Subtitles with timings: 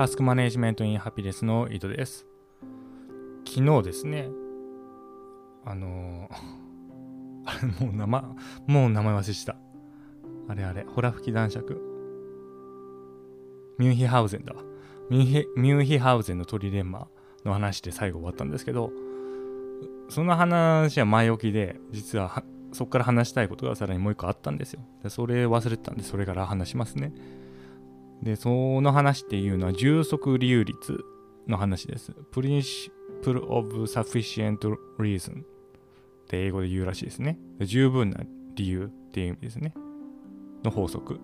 [0.00, 2.24] タスクマネジメントインハピネスの井戸です。
[3.46, 4.30] 昨日ですね、
[5.62, 8.22] あのー、 あれもう名前、
[8.66, 9.56] もう名前忘れした。
[10.48, 11.78] あれあれ、ホラ吹き男爵。
[13.76, 14.54] ミュンヒハウゼンだ。
[15.10, 17.06] ミュンヒミュンヒハウゼンのトリレンマ
[17.44, 18.90] の話で最後終わったんですけど、
[20.08, 24.80] その話は前置きで、実はそこから話したいことがさらにもう一個あったんですよ。
[25.02, 27.12] でそれ忘れてたんで、それから話しますね。
[28.22, 31.04] で、その話っていうのは充足理由率
[31.48, 32.12] の話です。
[32.32, 34.58] Principle of Sufficient
[34.98, 35.44] Reason っ
[36.28, 37.38] て英語で言うらしいですね。
[37.60, 38.20] 十分な
[38.54, 39.74] 理由っていう意味ですね。
[40.62, 41.18] の法則。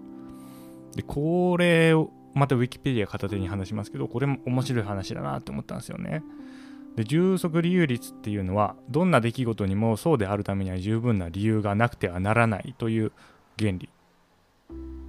[0.95, 6.23] で、これをまた Wikipedia 片手に話しますけど、これも面白い話だなって思ったんですよね。
[6.97, 13.13] で充足理由率っていうのはどんな出来事にもそうであるためには十分な理由がなくてはならないという
[13.59, 13.91] 原理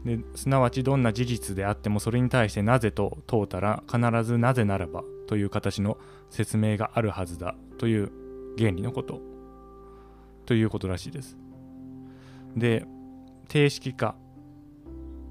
[0.05, 5.97] ですなわちどんな事実であってもそれに対してなぜと問うたら必ずなぜならばという形の
[6.29, 8.11] 説明があるはずだという
[8.57, 9.21] 原理のこと。
[10.45, 11.37] ということらしいです。
[12.55, 12.85] で
[13.49, 14.15] 定式化、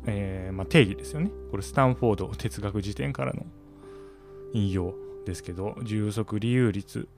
[0.06, 1.30] えー、まあ、定義ですよね。
[1.51, 3.47] これスタンフォード哲学辞典からの
[4.53, 7.08] 引用ですけど充足理由率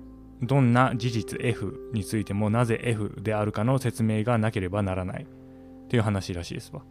[0.40, 6.82] どんな事実 F についてもなぜ F であるかの説明がなければならないっていう話らしいですわ。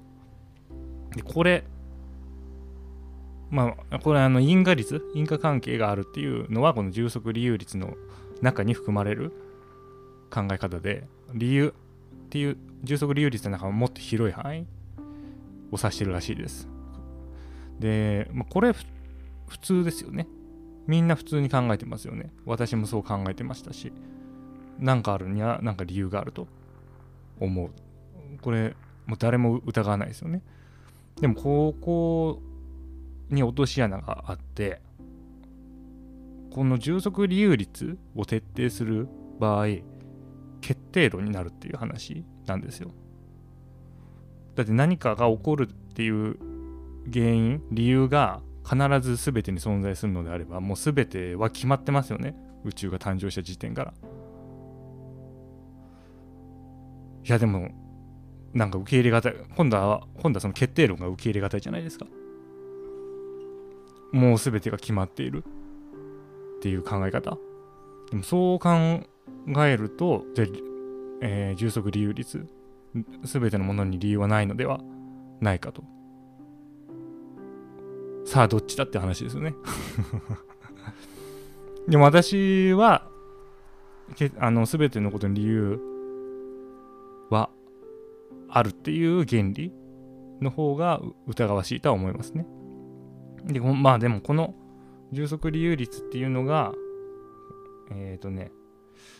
[1.15, 1.63] でこれ
[3.49, 7.93] まあこれあの因果率因果関係があるっていうのはこの充足理由率の
[8.41, 9.31] 中に含まれる
[10.29, 11.73] 考え方で理由
[12.27, 14.61] っていう充足理由率の中はもっと広い範囲
[15.71, 16.67] を指してるらしいです。
[17.79, 20.27] で、まあ、これ普通ですよね。
[20.87, 22.31] みんな普通に考えてますよね。
[22.45, 23.91] 私もそう考えてましたし、
[24.79, 26.47] 何かあるには何か理由があると
[27.39, 27.71] 思う。
[28.41, 30.41] これ、もう誰も疑わないですよね。
[31.21, 32.41] でも、ここ
[33.29, 34.81] に落とし穴があって、
[36.51, 39.07] この充足理由率を徹底する
[39.39, 39.67] 場合、
[40.61, 42.91] 決定論になるっていう話なんですよ。
[44.55, 46.37] だって何かが起こるっていう
[47.11, 52.35] 原因、理由が必ず全てに存在するのであればもう全ては決まってますよね
[52.65, 53.93] 宇宙が誕生した時点から
[57.23, 57.69] いやでも
[58.53, 62.05] なんか受け入れがたい今度は今度はその決定論が受け入れがたいじゃないですか。
[64.11, 65.43] もう全てが決まっている
[66.59, 67.37] っていう考え方。
[68.09, 70.49] でもそう考えるとで、
[71.21, 72.47] えー、充足理由率
[73.23, 74.79] 全てのものに理由はないのでは
[75.41, 75.83] ないかと。
[78.25, 79.53] さあどっちだって話ですよね。
[81.87, 83.07] でも私は
[84.15, 85.79] けあの全てのことに理由
[88.49, 89.73] あるっていう原理
[90.41, 92.45] の方が疑わしいとは思いますね。
[93.45, 94.53] でまあでもこの
[95.11, 96.73] 充足理由率っていうのが
[97.91, 98.51] えっ、ー、とね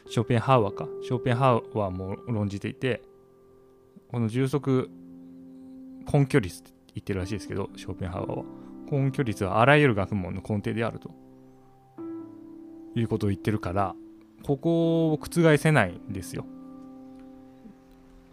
[0.10, 0.88] ショーペンハウアーか。
[1.04, 3.02] ショーペンハウアーも論じていて
[4.10, 4.90] この充足
[6.12, 8.44] 根拠率って言ってるらしいですけどショーペンハウアーは。
[8.90, 11.12] 根拠率はあらゆる学問の根底であると。
[13.00, 13.96] いうことを言ってるから
[14.44, 16.46] ここを覆せないんですよ。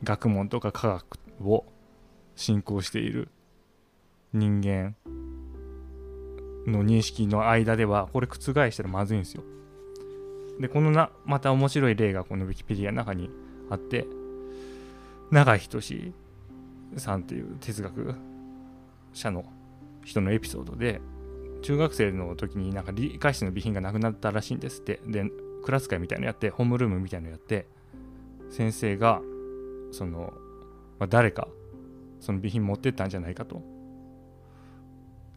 [0.04, 1.64] 学問とか科学を
[2.36, 3.28] 信仰している
[4.32, 4.94] 人間
[6.66, 8.36] の認識の間ではこれ覆
[8.70, 9.42] したらまずいんですよ。
[10.60, 13.28] でこのなまた面白い例がこのウィキペディアの中に
[13.70, 14.06] あって
[15.30, 16.14] 永井仁
[16.96, 18.14] さんという哲学
[19.12, 19.44] 者の
[20.04, 21.00] 人のエピソードで
[21.62, 25.00] 中学生の時になんか理科室の備品がなくなったらしいんですって。
[25.06, 25.24] で
[25.64, 27.66] クラス会みたいのやってホームルームみたいのやって
[28.50, 29.22] 先生が
[29.94, 30.32] その、
[30.98, 31.48] まあ、誰か
[32.20, 33.74] その備品持ってったんじゃないかと。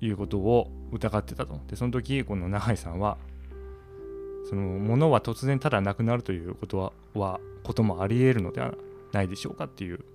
[0.01, 1.59] いうことを疑ってたと。
[1.67, 3.17] でその時この永井さんは
[4.49, 8.73] その物は突然ただなくなるということははこともあり得るのでは
[9.11, 10.05] ないでしょうかっていう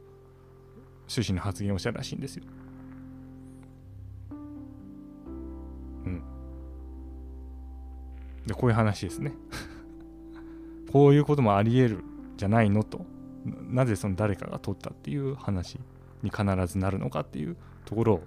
[1.09, 2.45] 趣旨の発言をしたらしいんですよ。
[4.31, 6.23] うん。
[8.47, 9.35] でこういう話ですね。
[10.93, 12.05] こういうこともあり得る
[12.37, 13.05] じゃないのと。
[13.45, 15.79] なぜその誰かが取ったっていう話
[16.23, 18.25] に必ずなるのかっていうところを、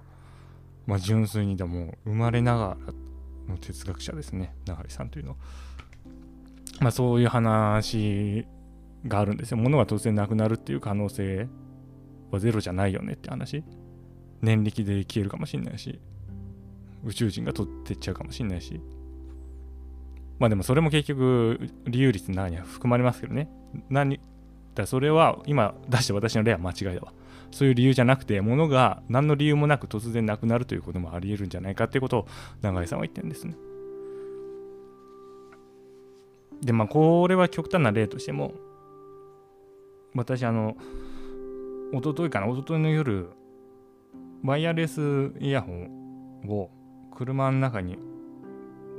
[0.86, 2.94] まあ、純粋にでも生まれながら
[3.48, 4.56] の哲学者ですね。
[4.66, 5.32] 永井さんというの。
[5.32, 5.38] は、
[6.82, 8.46] まあ、そういう話
[9.08, 9.58] があるんですよ。
[9.58, 11.48] 物が突然なくなるっていう可能性
[12.32, 13.64] はゼロじゃないよねって話。
[14.42, 16.00] 念力で消えるかもしんないし
[17.04, 18.82] 宇宙人が取ってっちゃうかもしんないし。
[20.38, 23.50] まあでもそれも結局理由率の中には含まれますけどね。
[23.90, 24.20] 何
[24.76, 27.14] だそれは今出した私の例は間違いだわ。
[27.52, 32.28] そういう理由じゃなくて物が何の理由もなく突然なくなるということもありえるんじゃないかっていうことを
[32.62, 33.56] 永井さんは言ってるんですね。
[36.62, 38.54] でまあこれは極端な例としても
[40.14, 40.76] 私あの
[41.94, 43.30] 一昨日かな一昨日の夜
[44.44, 46.70] ワイヤレスイヤホンを
[47.16, 47.98] 車の中に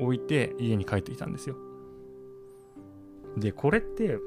[0.01, 1.57] 置いて家に帰ってきたんですよ。
[3.37, 4.19] で、これって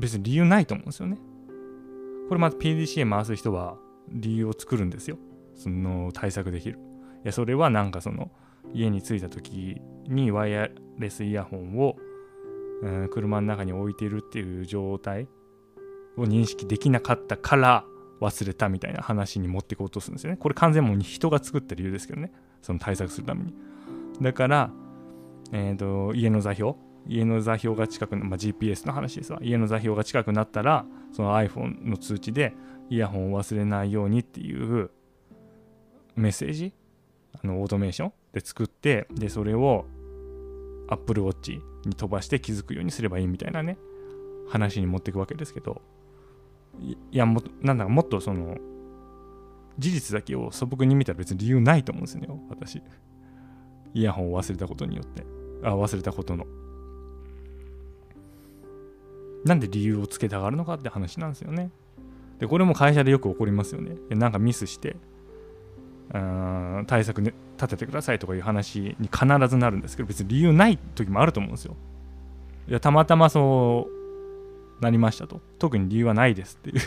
[0.00, 1.18] 別に理由ないと思うんですよね。
[2.28, 3.76] これまず PDCA 回す人は
[4.08, 5.18] 理由を作るんですよ。
[5.54, 6.78] その対策できる。
[7.24, 8.30] いや、それはなんかその
[8.72, 10.68] 家に着いた時にワイヤ
[10.98, 11.96] レスイヤホンを、
[12.82, 15.28] うん、車の中に置いてるっていう状態
[16.16, 17.84] を認識できなかったから
[18.20, 20.36] 忘れたみたいな話に持っていこうとするんですよね。
[20.36, 22.32] これ完全もう人が作った理由ですけどね。
[22.62, 23.54] その対策するために。
[24.20, 24.70] だから、
[25.52, 26.74] えーと、家の座標
[27.06, 29.40] 家の座標が近く、まあ、GPS の話ですわ。
[29.42, 32.54] 家の座標が近くなったらその iPhone の通知で
[32.88, 34.90] イヤホンを忘れないようにっていう
[36.16, 36.72] メッセージ
[37.42, 39.86] あのオートメーションで作ってでそれを
[40.88, 43.78] Apple Watch に飛ばして気づくようにすればいいみたいなね
[44.48, 45.80] 話に持っていくわけですけど
[46.80, 48.56] いやもなんだかもっとその
[49.78, 52.82] 事実だけを素朴に見たら別に理由ないと思うんですよね私。
[53.94, 55.24] イヤホンを忘れたことによって。
[55.62, 56.44] あ忘れたことの。
[59.44, 61.70] なんで理由をつけたがるのかって話なんですよね。
[62.38, 63.96] でこれも会社でよく起こりますよね。
[64.10, 64.96] なんかミスして
[66.12, 71.76] うん対策、ね、立ててくださいとかいう話に必ずなるんですけど別に理由ない時もあると思うんですよ。
[72.68, 73.88] いやたまたまそ
[74.78, 75.40] うなりましたと。
[75.58, 76.80] 特に理由はないですっていう。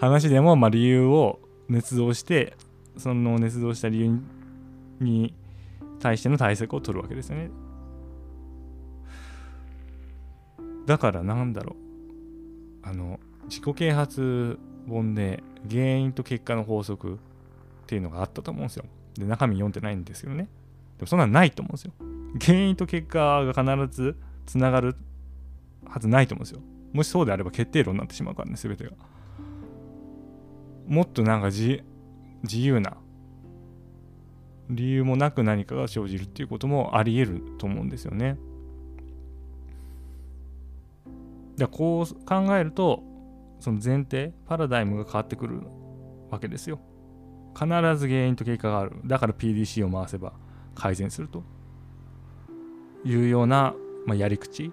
[0.00, 1.38] 話でも、まあ、理由を
[1.70, 2.56] 捏造して
[2.96, 4.20] その捏造した理由
[5.00, 5.32] に
[6.00, 7.50] 対しての対策を取るわけですよね。
[10.86, 11.76] だからなんだろ
[12.82, 12.86] う。
[12.86, 14.58] あの、自己啓発
[14.88, 17.18] 本で原因と結果の法則っ
[17.86, 18.84] ていうのがあったと思うんですよ。
[19.18, 20.48] で、中身読んでないんですけどね。
[20.98, 21.92] でもそんなのないと思うんですよ。
[22.40, 24.16] 原因と結果が必ず
[24.46, 24.96] つながる
[25.86, 26.60] はずないと思うんですよ。
[26.92, 28.92] もしそうであれば決定論になってしまうからね、全てが。
[30.86, 31.82] もっとなんか自
[32.44, 32.96] 由な
[34.70, 38.36] 理由もなく何かが生じるっていうこともあり得ると思うんですよね。
[41.56, 43.02] でこう考えると
[43.60, 45.62] その前提パラダイムが変わってくる
[46.30, 46.80] わけですよ。
[47.54, 47.66] 必
[47.96, 48.96] ず原因と結果がある。
[49.04, 50.32] だから PDC を回せば
[50.74, 51.44] 改善すると
[53.04, 53.74] いうような、
[54.06, 54.72] まあ、やり口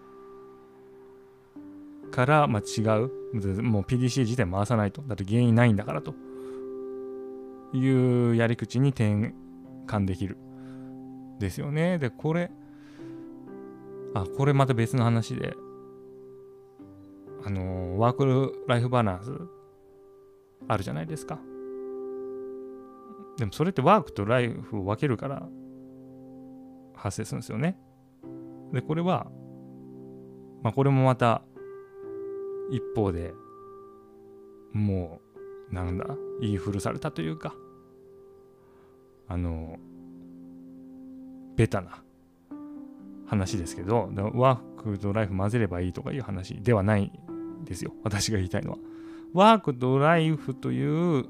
[2.11, 3.11] から、まあ、違う。
[3.61, 5.01] もう PDC 自体回さないと。
[5.03, 6.15] だって原因ないんだからと
[7.73, 9.33] いうやり口に転
[9.85, 10.37] 感できる。
[11.39, 11.97] ですよね。
[11.97, 12.51] で、これ、
[14.13, 15.55] あ、これまた別の話で、
[17.43, 19.31] あの、ワークライフバランス
[20.67, 21.39] あるじゃないですか。
[23.37, 25.47] でもそれってワークとライフを分けるから
[26.93, 27.77] 発生するんですよね。
[28.73, 29.27] で、これは、
[30.63, 31.41] まあこれもまた
[32.71, 33.33] 一方で
[34.71, 35.19] も
[35.71, 36.05] うなんだ
[36.39, 37.53] 言い古されたというか
[39.27, 39.77] あの
[41.55, 42.03] ベタな
[43.27, 47.11] 話ですけどワークとライフ混ぜればいいとかいう話ではない
[47.63, 47.93] ですよ。
[48.03, 48.77] 私が言いたいのは。
[49.33, 51.25] ワークとライフという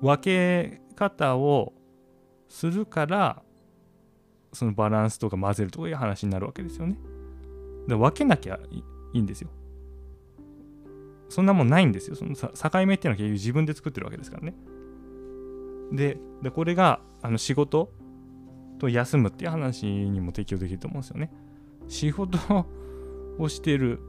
[0.00, 1.72] 分け方を
[2.48, 3.42] するから
[4.52, 6.96] そのバランスとか混ぜるとかいう話になるわけですよね。
[7.86, 8.82] で分けなきゃい
[9.14, 9.50] いんですよ。
[11.28, 12.16] そんなもんないんですよ。
[12.16, 14.54] その境目っていうのは結局自分で作ってるわけですからね。
[15.92, 17.90] ででこれがあの仕事
[18.78, 21.32] と休むっていう話にも適用できると思うんですよね。
[21.88, 22.38] 仕事
[23.38, 24.00] をしてる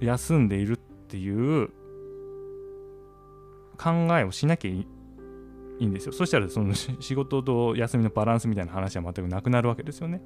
[0.00, 1.68] 休んでいるっていう
[3.78, 4.86] 考えをしなきゃい
[5.78, 6.12] いんですよ。
[6.12, 10.20] そしたらその仕事と休みのバランスみたいな話は全くなくなるわけですよね。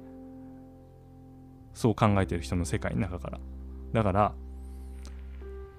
[1.73, 3.39] そう考えてる人の世界の中から。
[3.93, 4.33] だから、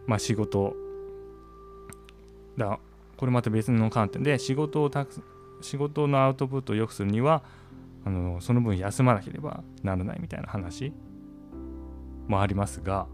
[0.06, 0.74] まあ仕事、
[2.56, 2.78] だ
[3.16, 5.22] これまた別の観点で仕事をたく
[5.60, 7.42] 仕事のアウトプットを良くするには
[8.04, 10.92] あのその分休まなければならないみたいな話
[12.26, 13.06] もありますが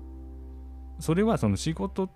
[0.99, 2.11] それはその仕事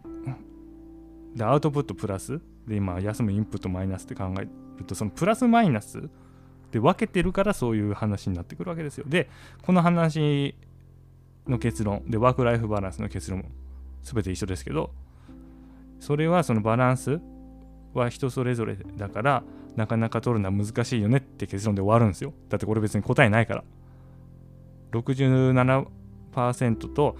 [1.34, 4.48] でアウトプットプラスで今休むインプットマイナスって考える
[4.86, 6.08] とそのプラスマイナス
[6.70, 9.04] で分けてるからそういう話になってくるわけですよ。
[9.06, 9.28] で
[9.62, 10.54] この話
[11.46, 13.46] の結論でワークライフバランスの結論も
[14.02, 14.90] 全て一緒ですけど
[16.00, 17.20] それはそのバランス
[17.94, 19.42] は人それぞれだから
[19.76, 22.32] なかなか取るのは難しいよねって結論で終わるんですよ。
[22.48, 23.64] だってこれ別に答えないから。
[24.92, 27.16] 67%と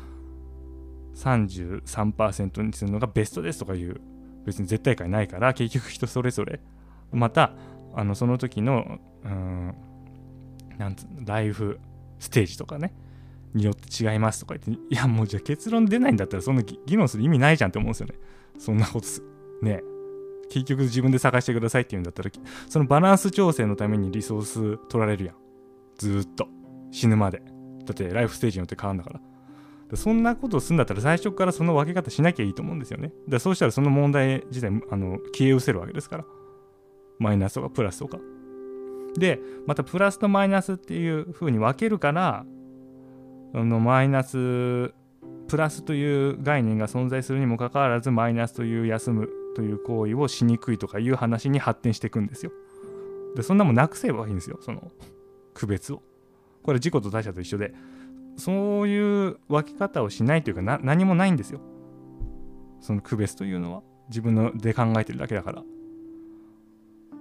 [1.14, 4.00] 33%にするのがベストですとかいう
[4.44, 6.60] 別に絶対解ないから結局人それぞれ。
[7.12, 7.52] また
[7.94, 9.74] あのその時のうん
[10.78, 11.78] なんつライフ
[12.18, 12.94] ステージとかね
[13.54, 18.14] によって違いますとか言っていやもうじゃあ結論出ないんだったらそんな議論する意味ないじゃんって思うんですよね。
[18.58, 19.22] そんなことす
[19.62, 19.82] ね。
[20.50, 22.30] 結局自分で探してくださいって言うんだったら
[22.68, 25.36] そのバランス調整のためにリソース取られるやん。
[25.98, 26.48] ずっと。
[26.90, 27.42] 死ぬまで。
[27.84, 29.31] だってライフステージによって変わるんだから。
[29.96, 33.12] そんなことするんだったら最初からその分け方しなきゃいいと思うんですよね。
[33.28, 36.24] だそうしたらその問題自体あの消え失せるわけですから。
[37.18, 38.18] マイナスとかプラスとか。
[39.16, 42.44] で、またプラスとマイナスっていう風に分けるから、
[43.54, 44.92] あのマイナス、
[45.48, 52.52] プラスという概念が存在するにもかかわらず、マイナスという休むという行為をしにくいとかいう話に発展していくんですよ。
[53.36, 54.90] で、そんなもんなくせばいいんですよ、その
[55.54, 56.02] 区別を。
[56.62, 57.74] これ自己と他者と一緒で、
[58.36, 61.60] そういう分け方をしないというか何もないんですよ。
[62.80, 65.62] その区別というのは自分ので考えてるだけだから。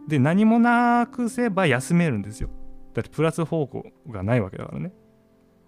[0.08, 2.50] で何もなくせば休めるんですよ。
[2.94, 4.91] だってプラス方向がないわけだからね。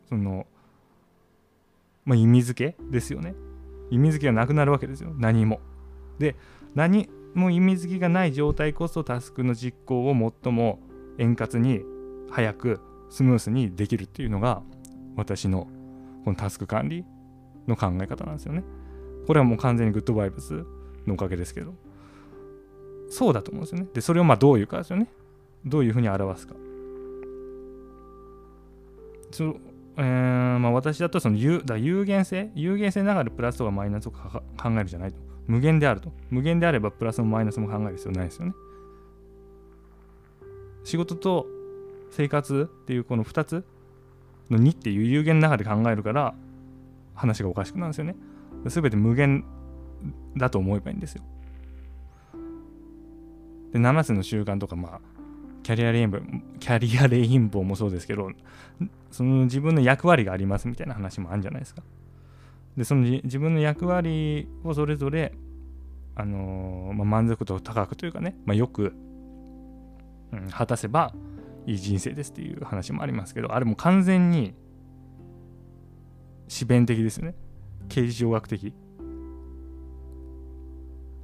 [0.10, 0.48] その
[2.06, 3.36] まあ意味付けですよね。
[3.92, 5.14] 意味付けがなくなるわけですよ。
[5.18, 5.60] 何も。
[6.20, 6.36] で
[6.74, 10.80] 何も意味付けがない状態こそタスクの実行を最も
[11.18, 11.82] 円滑に
[12.30, 14.64] 早くスムースにできるっていうのが
[15.16, 15.68] 私の
[16.24, 17.06] このタスク管理
[17.68, 18.64] の考え方なんですよね。
[19.28, 20.66] これはもう完全にグッドバイブス
[21.06, 21.74] のおかげですけど。
[23.10, 23.88] そうだと思うんですよね。
[23.94, 25.08] で、それをまあどういうかですよね。
[25.66, 26.56] どういうふうに表すか。
[29.32, 29.56] そ
[29.96, 35.18] えー、まあ、私だとその有だ有限性有限性ながらプラスとかマイナスとか考えるじゃないと。
[35.46, 36.12] 無限であると。
[36.30, 38.54] 無限であればプラスもマイナスも考える必要ないですよね。
[40.84, 41.46] 仕事と
[42.10, 43.66] 生活っていうこの2つ
[44.54, 46.34] の2っていう有限の中で考えるから
[47.16, 48.16] 話がおかしくなるんですよね。
[48.66, 49.46] 全て無限
[50.38, 51.24] だと思えばいいんですよ。
[53.72, 55.02] で7つの習慣とかまあ
[55.64, 58.32] キャリアレインボーキャリアレインボーもそうですけど
[59.12, 61.84] その自分の役割がありますみたいな話もあるんじゃないですか。
[62.78, 65.34] でその自分の役割をそれぞれ
[66.16, 68.94] あのー、まあ、満足度高くというかね、まあ、よく、
[70.32, 71.14] うん、果たせば
[71.66, 74.54] いい人生ですっていう話もありますけどあれも完全に
[76.48, 77.36] 自弁的ですよね。
[77.90, 78.74] 形状学的。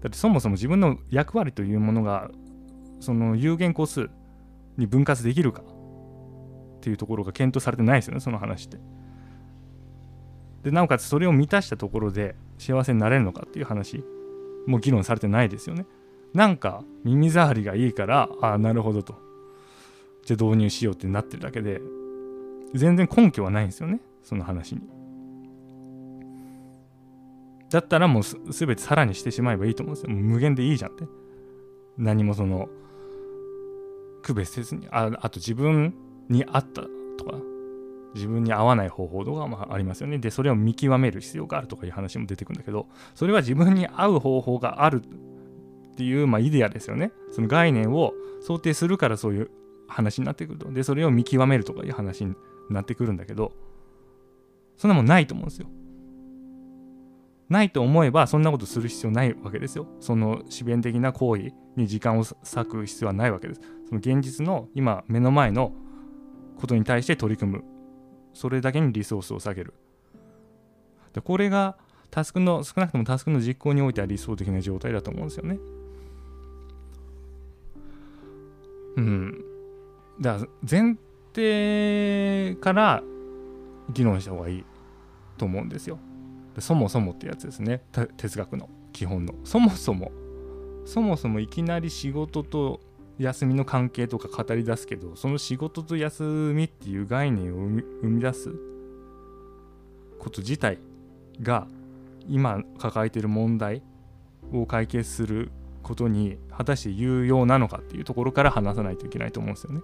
[0.02, 2.32] だってそもそも自分の役割というものが
[3.00, 4.10] その有限個数
[4.78, 8.78] に分割できるかっていうところが検討されてないですよねその話って。
[10.64, 14.04] でなおかつそれを満たしたところで幸せになれるのかっていう話
[14.68, 15.86] も議論されてないですよね。
[16.34, 19.29] なんか耳障りがいいからああなるほどと。
[20.30, 21.82] じゃあ導入しようってなってるだけで
[22.76, 24.82] 全然根拠はないんですよねその話に。
[27.72, 30.12] だったらもうす全てさらにしてしまえばいいと思うんですよ。
[30.12, 31.06] 無限でいいじゃんって。
[31.98, 32.70] 何もその
[34.22, 35.96] 区別せずにああと自分
[36.30, 36.84] に合った
[37.18, 37.38] とか
[38.14, 40.20] 自分に合わない方法とかもありますよね。
[40.20, 47.12] でそれを見極める必要があるとかいう話も出てくるんだけどそれは自分に合う方法があるっていう、まあ、イデアですよね。
[47.32, 49.52] その概念を想定するからそういう
[49.90, 50.72] 話になってくると。
[50.72, 52.36] でそれを見極めるとかいう話に
[52.70, 53.52] なってくるんだけど
[54.78, 55.68] そんなもんないと思うんですよ。
[57.50, 59.88] ないと思えばそんなことする必要ないわけですよ。
[60.00, 63.62] その自弁的な行為に時間を割く必要はないわけです。
[63.88, 65.74] その現実の今目の前の
[66.58, 67.64] ことに対して取り組む。
[68.34, 69.74] それだけにリソースを下げる。
[71.14, 71.78] でこれが
[72.12, 75.60] タスクの少なくともタスクの実行においては理想的な状態だと思うんですよね。
[78.98, 79.49] うん。
[80.20, 80.98] だから前
[81.34, 83.04] 提から
[83.92, 84.66] 議論した方がいい
[85.38, 86.00] と思うんですよ。
[86.60, 87.82] そもそもってやつですね
[88.18, 89.34] 哲学の基本の。
[89.44, 90.12] そもそも
[90.86, 92.82] そもそもいきなり仕事と
[93.20, 98.50] 休みの関係とか語り出すけどその仕事と休みっていう概念を生み出す
[100.20, 100.80] こと自体
[101.42, 101.68] が
[102.28, 103.82] 今抱えてる問題
[104.54, 105.52] を解決する
[105.84, 109.82] ことに果たして有用なのかっていうところから話さないといけないと思うんですよね。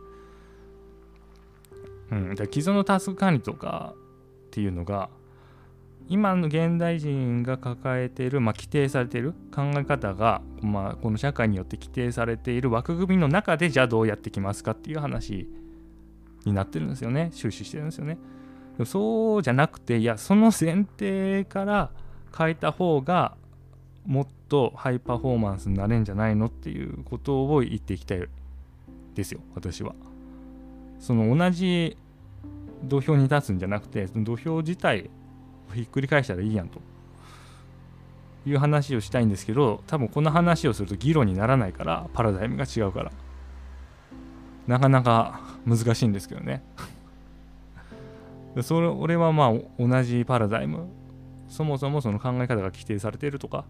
[2.12, 3.94] うん、既存のタスク管理とか
[4.48, 5.10] っていうのが
[6.08, 15.50] 今の現代人が抱えている、まあ、規定されている考え方が、まあ、この社会によって規定されている枠組みの中でじゃあどうやってきますかっていう話
[16.46, 17.32] になってるんですよね。
[17.34, 18.20] 終始してるんですよね。
[18.86, 21.92] そうじゃなくていやその前提から
[22.38, 23.38] 変えた方が
[24.06, 28.28] もっとハイパフォーマンスになれんじゃないのっていうことを言っていきたい
[29.16, 29.96] ですよ私は。
[31.00, 31.98] その同じ
[32.84, 35.10] 土俵に立つんじゃなくてその土俵自体
[35.72, 36.80] をひっくり返したらいいやんと。
[38.48, 43.12] いう話をしたいんですけど多分この話をすると議論にならないからパラダイムが違うから。
[44.68, 46.64] なかなか難しいんですけどね。
[48.62, 50.88] それ俺はまあ同じパラダイム
[51.50, 53.66] そもそもその考え方が規定されているとか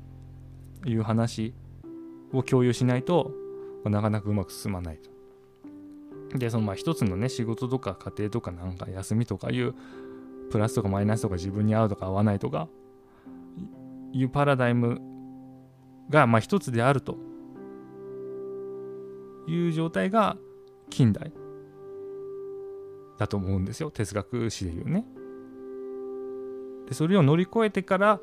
[0.86, 1.54] いう話
[2.32, 3.32] を共有しないと
[3.86, 5.10] なかなかうまく進まないと。
[6.38, 9.74] でそのまあ一つのね仕事とか家庭とかなんか休みとかいう
[10.52, 12.68] プラスとかマイナスとか自分に合うとか合わないとか
[14.12, 15.02] いうパラダイム
[16.10, 17.18] がまあ一つであると
[19.48, 20.38] いう状態が
[20.90, 21.32] 近代
[23.18, 25.06] だと思うんですよ哲学史で言うね。
[26.88, 28.20] でそれを乗り越えてから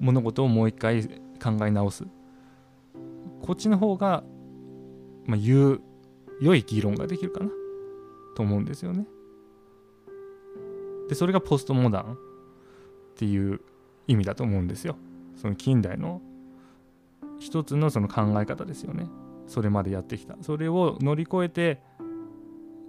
[0.00, 1.08] 物事をもう一回
[1.42, 2.04] 考え直す
[3.42, 4.22] こっちの方が、
[5.24, 5.80] まあ、言う
[6.40, 7.50] 良い議論ができるかな
[8.36, 9.06] と思うんですよね。
[11.08, 12.16] でそれがポストモダンっ
[13.16, 13.60] ていう
[14.06, 14.96] 意味だと思うんですよ。
[15.36, 16.20] その近代の
[17.38, 19.06] 一つのその考え方ですよね。
[19.46, 20.36] それまでやってきた。
[20.42, 21.80] それを乗り越えて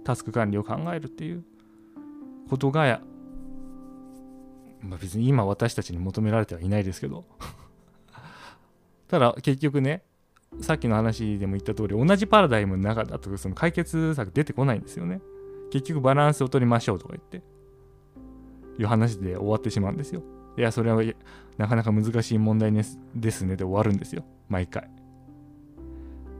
[0.04, 1.44] タスク管理を考えるっていう
[2.48, 3.00] ことが、
[4.80, 7.24] まあ、別に今私たちに求められてはいないですけど
[9.08, 10.02] ただ結局ね
[10.60, 15.20] さっきの話でも言った通り同じパラダイムの中だとその解決策出てこないんですよね。
[15.70, 17.42] 結局バランスを取りましょうとか言って。
[18.80, 20.22] いう話で終わってしまうんですよ。
[20.56, 21.02] いやそれは
[21.58, 24.24] なかなか難しい問題ですねで終わるんですよ。
[24.48, 24.90] 毎回。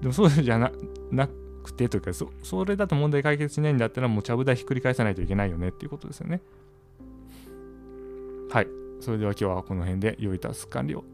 [0.01, 0.73] でもそうじゃな
[1.11, 1.29] な
[1.63, 6.41] くてというかそそれだと問題解決しないんだったらもうちゃぶ台ひっくり返さないといけないよねっていうことですよね。
[8.51, 8.67] はい。
[9.01, 11.05] それでは今日はこの辺で良いタスク完了